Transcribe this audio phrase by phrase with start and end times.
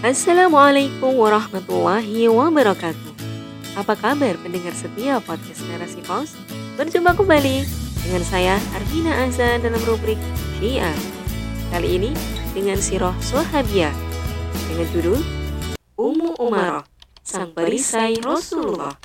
[0.00, 3.12] Assalamualaikum warahmatullahi wabarakatuh.
[3.76, 6.32] Apa kabar pendengar setia podcast Narasi Pos?
[6.80, 7.68] Berjumpa kembali
[8.08, 10.16] dengan saya Arvina Azza dalam rubrik
[10.56, 10.96] Syiah.
[11.68, 12.10] Kali ini
[12.56, 13.92] dengan Siroh Sohabia
[14.72, 15.20] dengan judul
[16.00, 16.88] Ummu Umarah,
[17.20, 18.96] Sang Perisai Rasulullah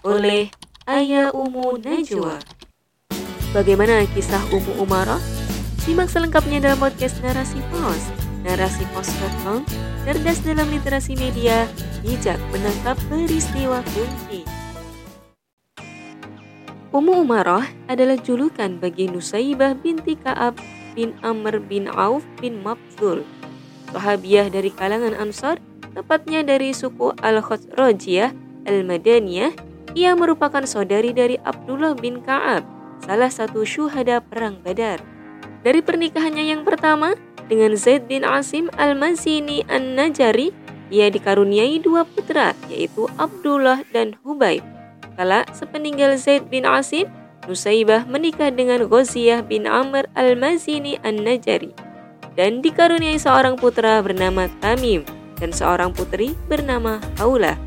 [0.00, 0.48] oleh
[0.88, 2.40] Ayah Ummu Najwa.
[3.52, 5.20] Bagaimana kisah Ummu Umarah?
[5.84, 8.21] Simak selengkapnya dalam podcast Narasi Pos.
[8.42, 9.62] Narasipos.com
[10.02, 11.66] cerdas dalam literasi media,
[12.02, 14.42] bijak menangkap peristiwa kunci.
[16.92, 20.60] Ummu Umarah adalah julukan bagi Nusaibah binti Ka'ab
[20.92, 23.24] bin Amr bin Auf bin Mabzul.
[23.94, 25.56] Sahabiah dari kalangan Ansar,
[25.96, 28.34] tepatnya dari suku Al-Khosrojiyah
[28.68, 29.52] Al-Madaniyah,
[29.96, 32.66] ia merupakan saudari dari Abdullah bin Ka'ab,
[33.04, 35.00] salah satu syuhada perang Badar.
[35.62, 37.14] Dari pernikahannya yang pertama,
[37.46, 40.50] dengan Zaid bin Asim al-Mazini an-Najari,
[40.90, 44.66] ia dikaruniai dua putra, yaitu Abdullah dan Hubaib.
[45.14, 47.06] Kala sepeninggal Zaid bin Asim,
[47.46, 51.74] Nusaibah menikah dengan Ghaziyah bin Amr al-Mazini an-Najari
[52.38, 55.02] dan dikaruniai seorang putra bernama Tamim
[55.42, 57.58] dan seorang putri bernama Haulah.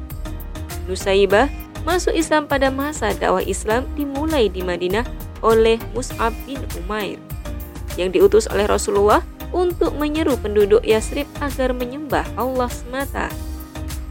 [0.87, 1.51] Nusaibah
[1.83, 5.03] masuk Islam pada masa dakwah Islam dimulai di Madinah
[5.43, 7.24] oleh Mus'ab bin Umair
[7.95, 9.23] yang diutus oleh Rasulullah
[9.55, 13.31] untuk menyeru penduduk Yasrib agar menyembah Allah semata.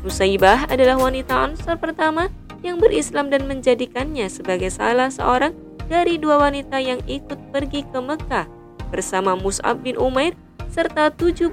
[0.04, 2.28] Nusaibah adalah wanita Ansar pertama
[2.64, 5.52] yang berislam dan menjadikannya sebagai salah seorang
[5.88, 8.48] dari dua wanita yang ikut pergi ke Mekah
[8.88, 10.32] bersama Mus'ab bin Umair
[10.72, 11.52] serta 73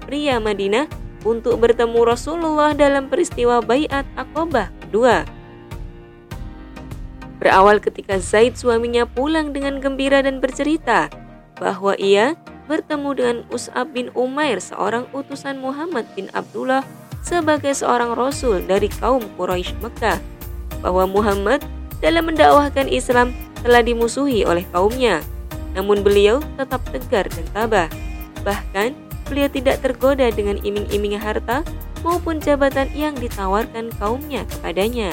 [0.00, 0.88] pria Madinah
[1.26, 5.26] untuk bertemu Rasulullah dalam peristiwa Bayat Aqobah kedua.
[7.36, 11.12] Berawal ketika Zaid suaminya pulang dengan gembira dan bercerita
[11.56, 16.82] bahwa ia bertemu dengan Us'ab bin Umair, seorang utusan Muhammad bin Abdullah
[17.22, 20.18] sebagai seorang rasul dari kaum Quraisy Mekah,
[20.82, 21.62] bahwa Muhammad
[21.98, 23.32] dalam mendakwahkan Islam
[23.64, 25.24] telah dimusuhi oleh kaumnya.
[25.74, 27.88] Namun beliau tetap tegar dan tabah.
[28.46, 28.94] Bahkan
[29.28, 31.66] beliau tidak tergoda dengan iming-iming harta
[32.06, 35.12] maupun jabatan yang ditawarkan kaumnya kepadanya.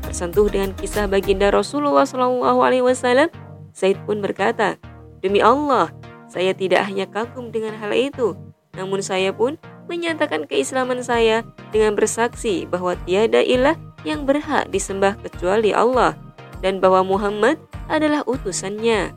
[0.00, 3.28] Tersentuh dengan kisah baginda Rasulullah SAW,
[3.76, 4.80] Zaid pun berkata,
[5.18, 5.90] Demi Allah,
[6.30, 8.38] saya tidak hanya kagum dengan hal itu,
[8.78, 9.58] namun saya pun
[9.90, 11.42] menyatakan keislaman saya
[11.74, 13.74] dengan bersaksi bahwa tiada ilah
[14.06, 16.14] yang berhak disembah kecuali Allah
[16.62, 17.58] dan bahwa Muhammad
[17.90, 19.16] adalah utusannya.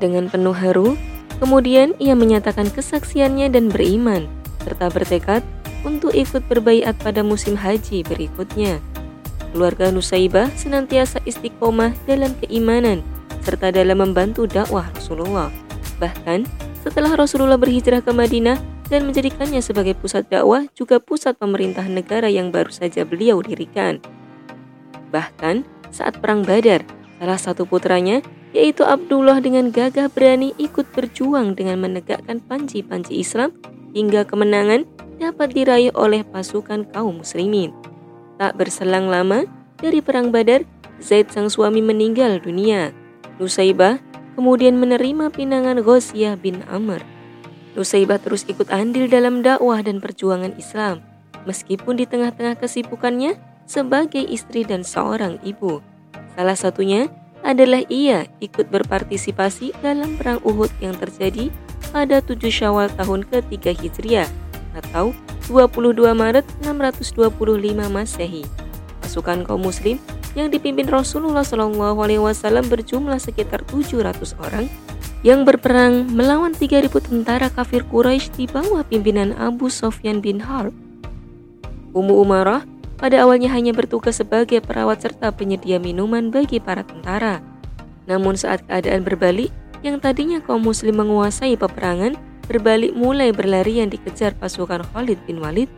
[0.00, 0.96] Dengan penuh haru,
[1.38, 4.26] kemudian ia menyatakan kesaksiannya dan beriman,
[4.64, 5.44] serta bertekad
[5.84, 8.80] untuk ikut berbaiat pada musim haji berikutnya.
[9.52, 13.02] Keluarga Nusaibah senantiasa istiqomah dalam keimanan
[13.40, 15.48] serta dalam membantu dakwah Rasulullah.
[16.00, 16.44] Bahkan,
[16.80, 18.56] setelah Rasulullah berhijrah ke Madinah
[18.88, 24.00] dan menjadikannya sebagai pusat dakwah juga pusat pemerintahan negara yang baru saja beliau dirikan.
[25.12, 25.62] Bahkan,
[25.92, 26.86] saat Perang Badar,
[27.18, 33.54] salah satu putranya, yaitu Abdullah dengan gagah berani ikut berjuang dengan menegakkan panji-panji Islam
[33.94, 34.86] hingga kemenangan
[35.20, 37.70] dapat diraih oleh pasukan kaum muslimin.
[38.40, 39.44] Tak berselang lama,
[39.78, 40.64] dari Perang Badar,
[41.00, 42.92] Zaid sang suami meninggal dunia.
[43.40, 43.96] Nusaibah
[44.36, 47.00] kemudian menerima pinangan Ghosiyah bin Amr.
[47.72, 51.00] Nusaibah terus ikut andil dalam dakwah dan perjuangan Islam,
[51.48, 55.80] meskipun di tengah-tengah kesibukannya sebagai istri dan seorang ibu.
[56.36, 57.08] Salah satunya
[57.40, 61.48] adalah ia ikut berpartisipasi dalam perang Uhud yang terjadi
[61.88, 64.28] pada 7 Syawal tahun ketiga Hijriah
[64.76, 65.16] atau
[65.48, 67.32] 22 Maret 625
[67.88, 68.44] Masehi.
[69.00, 69.96] Pasukan kaum muslim
[70.38, 74.70] yang dipimpin Rasulullah SAW berjumlah sekitar 700 orang
[75.20, 80.72] yang berperang melawan 3.000 tentara kafir Quraisy di bawah pimpinan Abu Sofyan bin Harb.
[81.92, 82.64] Ummu Umarah
[82.96, 87.40] pada awalnya hanya bertugas sebagai perawat serta penyedia minuman bagi para tentara.
[88.04, 89.48] Namun saat keadaan berbalik,
[89.80, 95.72] yang tadinya kaum muslim menguasai peperangan, berbalik mulai berlari yang dikejar pasukan Khalid bin Walid.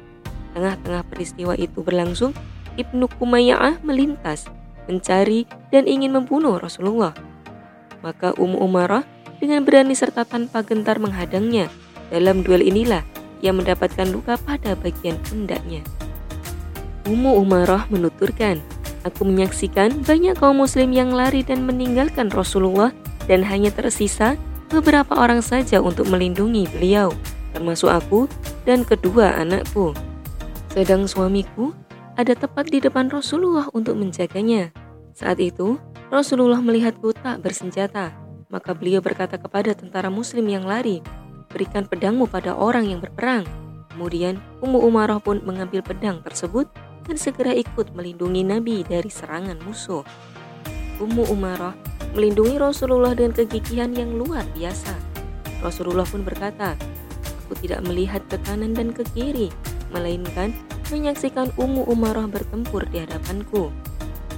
[0.54, 2.34] Tengah-tengah peristiwa itu berlangsung,
[2.76, 4.48] Ibnu Kumayyah melintas,
[4.88, 7.12] mencari dan ingin membunuh Rasulullah.
[8.02, 9.06] Maka Ummu Umarah
[9.38, 11.70] dengan berani serta tanpa gentar menghadangnya.
[12.10, 13.06] Dalam duel inilah
[13.40, 15.82] ia mendapatkan luka pada bagian pundaknya.
[17.06, 18.62] Ummu Umarah menuturkan,
[19.02, 22.94] Aku menyaksikan banyak kaum muslim yang lari dan meninggalkan Rasulullah
[23.26, 24.38] dan hanya tersisa
[24.70, 27.10] beberapa orang saja untuk melindungi beliau,
[27.50, 28.30] termasuk aku
[28.62, 29.90] dan kedua anakku.
[30.70, 31.74] Sedang suamiku
[32.16, 34.72] ada tepat di depan Rasulullah untuk menjaganya.
[35.16, 35.80] Saat itu,
[36.12, 38.12] Rasulullah melihatku tak bersenjata,
[38.52, 41.00] maka beliau berkata kepada tentara muslim yang lari,
[41.48, 43.48] berikan pedangmu pada orang yang berperang.
[43.92, 46.68] Kemudian Ummu Umarah pun mengambil pedang tersebut
[47.04, 50.04] dan segera ikut melindungi Nabi dari serangan musuh.
[51.00, 51.76] Ummu Umarah
[52.12, 54.96] melindungi Rasulullah dengan kegigihan yang luar biasa.
[55.60, 56.76] Rasulullah pun berkata,
[57.44, 59.52] Aku tidak melihat ke kanan dan ke kiri,
[59.92, 60.56] melainkan
[60.92, 63.72] menyaksikan Ummu Umarah bertempur di hadapanku.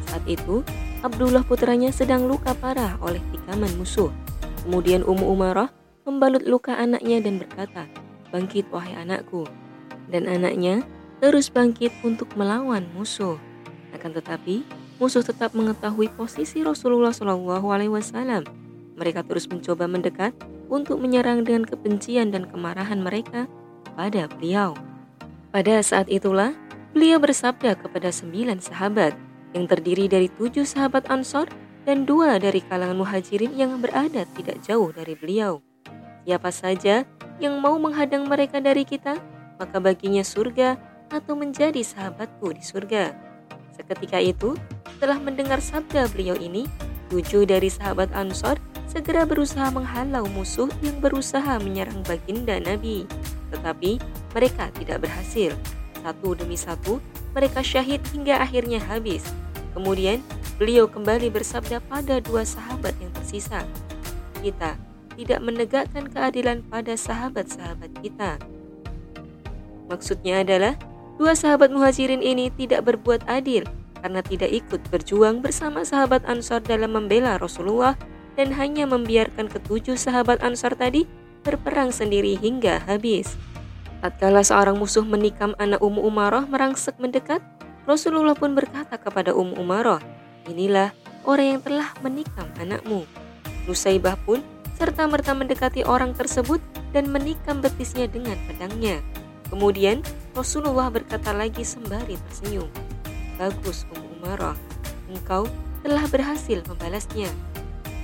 [0.07, 0.63] Saat itu,
[1.03, 4.15] Abdullah putranya sedang luka parah oleh tikaman musuh.
[4.63, 5.75] Kemudian Ummu Umarah
[6.07, 7.91] membalut luka anaknya dan berkata,
[8.31, 9.45] Bangkit wahai anakku.
[10.09, 10.87] Dan anaknya
[11.19, 13.37] terus bangkit untuk melawan musuh.
[13.91, 14.63] Akan tetapi,
[15.03, 18.47] musuh tetap mengetahui posisi Rasulullah Shallallahu Alaihi Wasallam.
[18.95, 20.33] Mereka terus mencoba mendekat
[20.71, 23.51] untuk menyerang dengan kebencian dan kemarahan mereka
[23.99, 24.94] pada beliau.
[25.55, 26.51] Pada saat itulah,
[26.91, 29.15] beliau bersabda kepada sembilan sahabat
[29.55, 31.47] yang terdiri dari tujuh sahabat Ansor
[31.87, 35.63] dan dua dari kalangan muhajirin yang berada tidak jauh dari beliau.
[36.27, 37.07] Siapa saja
[37.39, 39.15] yang mau menghadang mereka dari kita,
[39.55, 40.75] maka baginya surga
[41.15, 43.15] atau menjadi sahabatku di surga.
[43.79, 44.59] Seketika itu,
[44.99, 46.67] setelah mendengar sabda beliau ini,
[47.15, 48.59] tujuh dari sahabat Ansor
[48.91, 53.07] segera berusaha menghalau musuh yang berusaha menyerang baginda Nabi.
[53.55, 54.03] Tetapi
[54.35, 55.55] mereka tidak berhasil.
[56.03, 57.01] Satu demi satu,
[57.33, 59.25] mereka syahid hingga akhirnya habis.
[59.73, 60.21] Kemudian,
[60.61, 63.65] beliau kembali bersabda pada dua sahabat yang tersisa.
[64.43, 64.77] Kita
[65.15, 68.37] tidak menegakkan keadilan pada sahabat-sahabat kita.
[69.89, 70.75] Maksudnya adalah
[71.17, 73.65] dua sahabat muhajirin ini tidak berbuat adil
[74.05, 77.97] karena tidak ikut berjuang bersama sahabat Ansor dalam membela Rasulullah
[78.35, 81.07] dan hanya membiarkan ketujuh sahabat Ansor tadi
[81.47, 83.39] berperang sendiri hingga habis.
[84.05, 87.41] Tatkala seorang musuh menikam anak Ummu Umarah merangsek mendekat,
[87.89, 89.97] Rasulullah pun berkata kepada Ummu Umarah,
[90.45, 90.93] "Inilah
[91.25, 93.09] orang yang telah menikam anakmu."
[93.65, 94.45] Nusaibah pun
[94.77, 96.61] serta-merta mendekati orang tersebut
[96.93, 99.01] dan menikam betisnya dengan pedangnya.
[99.49, 100.05] Kemudian
[100.37, 102.69] Rasulullah berkata lagi sembari tersenyum,
[103.41, 104.57] Bagus Ummu Umarah,
[105.09, 105.49] engkau
[105.81, 107.33] telah berhasil membalasnya.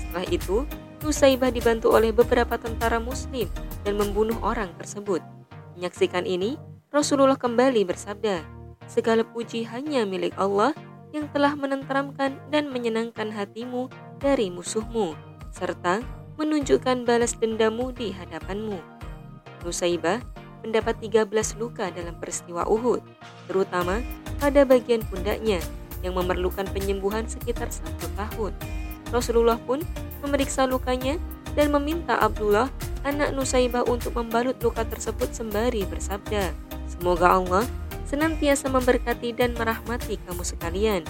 [0.00, 0.64] Setelah itu,
[1.05, 3.53] Nusaibah dibantu oleh beberapa tentara muslim
[3.85, 5.39] dan membunuh orang tersebut.
[5.81, 6.61] Menyaksikan ini,
[6.93, 8.44] Rasulullah kembali bersabda,
[8.85, 10.77] Segala puji hanya milik Allah
[11.17, 13.88] yang telah menenteramkan dan menyenangkan hatimu
[14.21, 15.17] dari musuhmu,
[15.49, 16.05] serta
[16.37, 18.77] menunjukkan balas dendamu di hadapanmu.
[19.65, 20.21] Nusaibah
[20.61, 23.00] mendapat 13 luka dalam peristiwa Uhud,
[23.49, 24.05] terutama
[24.37, 25.65] pada bagian pundaknya
[26.05, 28.53] yang memerlukan penyembuhan sekitar satu tahun.
[29.09, 29.81] Rasulullah pun
[30.21, 31.17] memeriksa lukanya
[31.56, 32.69] dan meminta Abdullah,
[33.05, 36.52] anak Nusaibah untuk membalut luka tersebut sembari bersabda,
[36.91, 37.64] Semoga Allah
[38.05, 41.02] senantiasa memberkati dan merahmati kamu sekalian.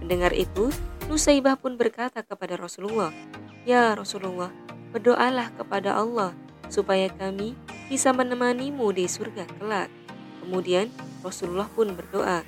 [0.00, 0.72] Mendengar itu,
[1.06, 3.12] Nusaibah pun berkata kepada Rasulullah,
[3.62, 4.50] Ya Rasulullah,
[4.90, 6.34] berdoalah kepada Allah
[6.72, 7.54] supaya kami
[7.86, 9.90] bisa menemanimu di surga kelak.
[10.40, 10.88] Kemudian
[11.20, 12.42] Rasulullah pun berdoa,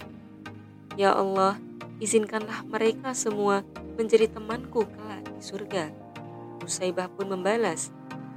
[0.99, 1.61] Ya Allah,
[2.03, 3.63] izinkanlah mereka semua
[3.95, 5.93] menjadi temanku kelak di surga.
[6.63, 7.91] Nusaibah pun membalas,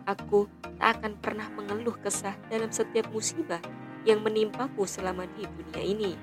[0.06, 0.46] Aku
[0.78, 3.62] tak akan pernah mengeluh kesah dalam setiap musibah
[4.06, 6.14] yang menimpaku selama di dunia ini.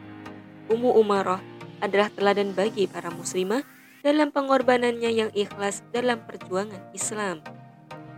[0.70, 1.42] Ummu Umarah
[1.82, 3.66] adalah teladan bagi para muslimah
[4.06, 7.42] dalam pengorbanannya yang ikhlas dalam perjuangan Islam.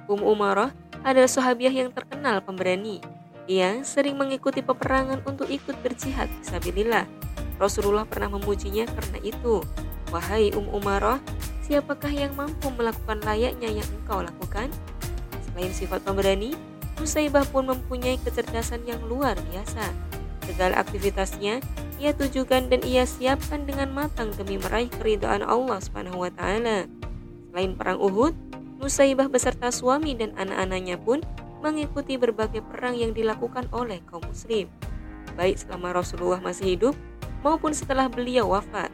[0.05, 3.01] Um Umarah adalah sahabiah yang terkenal pemberani.
[3.49, 7.09] Ia sering mengikuti peperangan untuk ikut berjihad fisabilillah.
[7.57, 9.65] Rasulullah pernah memujinya karena itu.
[10.13, 11.21] Wahai Um Umarah,
[11.65, 14.69] siapakah yang mampu melakukan layaknya yang engkau lakukan?
[15.55, 16.59] Selain sifat pemberani,
[16.99, 19.95] Nusaibah pun mempunyai kecerdasan yang luar biasa.
[20.51, 21.63] Segala aktivitasnya
[22.03, 26.91] ia tujukan dan ia siapkan dengan matang demi meraih keridhaan Allah Subhanahu wa taala.
[27.51, 28.35] Selain perang Uhud,
[28.83, 31.23] Nusaibah beserta suami dan anak-anaknya pun
[31.63, 34.69] mengikuti berbagai perang yang dilakukan oleh kaum muslim,
[35.39, 36.95] baik selama Rasulullah masih hidup
[37.41, 38.93] maupun setelah beliau wafat.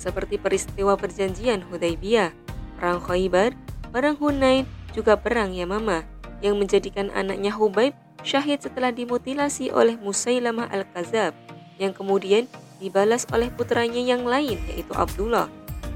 [0.00, 2.32] Seperti peristiwa perjanjian Hudaybiyah,
[2.80, 3.54] perang Khaybar,
[3.92, 6.06] perang Hunain, juga perang Yamamah
[6.40, 11.32] yang menjadikan anaknya Hubaib syahid setelah dimutilasi oleh Musailamah al-Kazab
[11.80, 12.44] yang kemudian
[12.80, 15.48] dibalas oleh putranya yang lain yaitu Abdullah.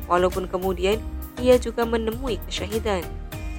[0.09, 1.01] Walaupun kemudian
[1.41, 3.05] ia juga menemui kesyahidan.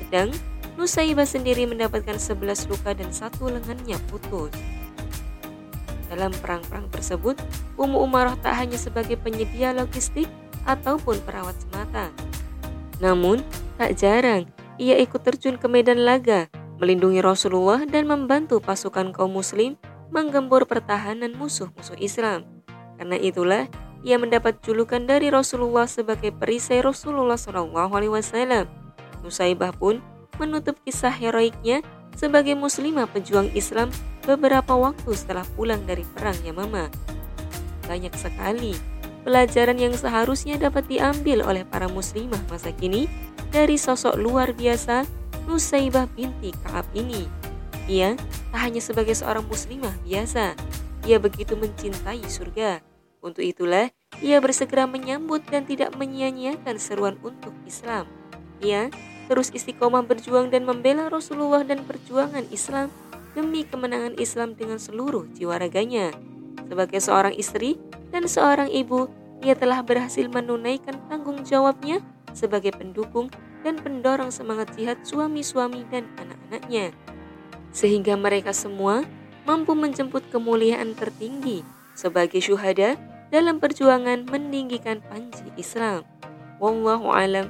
[0.02, 0.30] Sedang
[0.76, 4.52] Nusaibah sendiri mendapatkan 11 luka dan satu lengannya putus.
[6.12, 7.40] Dalam perang-perang tersebut,
[7.80, 10.28] Ummu Umarah tak hanya sebagai penyedia logistik
[10.68, 12.12] ataupun perawat semata.
[13.00, 13.40] Namun,
[13.80, 19.80] tak jarang ia ikut terjun ke medan laga, melindungi Rasulullah dan membantu pasukan kaum muslim
[20.12, 22.48] menggembur pertahanan musuh-musuh Islam.
[22.96, 23.68] Karena itulah
[24.06, 28.70] ia mendapat julukan dari Rasulullah sebagai perisai Rasulullah SAW.
[29.26, 30.00] Nusaibah pun
[30.38, 31.82] menutup kisah heroiknya
[32.16, 33.92] sebagai muslimah pejuang Islam
[34.24, 36.88] beberapa waktu setelah pulang dari perang Yamama.
[37.90, 38.78] Banyak sekali
[39.26, 43.10] pelajaran yang seharusnya dapat diambil oleh para muslimah masa kini
[43.52, 45.06] dari sosok luar biasa
[45.46, 47.30] Nusaibah binti Kaab ini.
[47.86, 48.18] Ia
[48.50, 50.58] tak hanya sebagai seorang muslimah biasa,
[51.06, 52.82] ia begitu mencintai surga.
[53.22, 53.94] Untuk itulah,
[54.26, 58.10] ia bersegera menyambut dan tidak menyia-nyiakan seruan untuk Islam.
[58.62, 58.90] Ia
[59.30, 62.94] terus istiqomah berjuang dan membela Rasulullah dan perjuangan Islam
[63.34, 66.14] demi kemenangan Islam dengan seluruh jiwa raganya.
[66.66, 67.78] Sebagai seorang istri
[68.10, 69.10] dan seorang ibu,
[69.46, 72.02] ia telah berhasil menunaikan tanggung jawabnya
[72.36, 73.32] sebagai pendukung
[73.64, 76.92] dan pendorong semangat jihad suami-suami dan anak-anaknya.
[77.72, 79.08] Sehingga mereka semua
[79.48, 81.64] mampu menjemput kemuliaan tertinggi
[81.96, 83.00] sebagai syuhada
[83.32, 86.04] dalam perjuangan meninggikan panji Islam.
[86.60, 87.50] Wallahu alam.